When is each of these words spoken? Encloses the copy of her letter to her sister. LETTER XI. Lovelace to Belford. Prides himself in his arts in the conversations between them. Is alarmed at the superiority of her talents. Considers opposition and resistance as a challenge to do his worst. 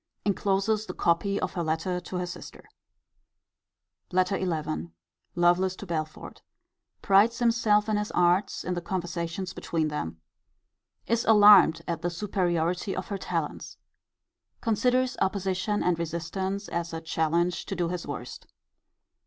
Encloses 0.25 0.87
the 0.87 0.95
copy 0.95 1.39
of 1.39 1.53
her 1.53 1.61
letter 1.61 1.99
to 1.99 2.15
her 2.15 2.25
sister. 2.25 2.65
LETTER 4.11 4.39
XI. 4.39 4.89
Lovelace 5.35 5.75
to 5.75 5.85
Belford. 5.85 6.41
Prides 7.03 7.37
himself 7.37 7.87
in 7.87 7.97
his 7.97 8.09
arts 8.13 8.63
in 8.63 8.73
the 8.73 8.81
conversations 8.81 9.53
between 9.53 9.89
them. 9.89 10.19
Is 11.05 11.23
alarmed 11.25 11.83
at 11.87 12.01
the 12.01 12.09
superiority 12.09 12.95
of 12.95 13.09
her 13.09 13.19
talents. 13.19 13.77
Considers 14.59 15.17
opposition 15.21 15.83
and 15.83 15.99
resistance 15.99 16.67
as 16.69 16.93
a 16.93 17.01
challenge 17.01 17.67
to 17.67 17.75
do 17.75 17.89
his 17.89 18.07
worst. 18.07 18.47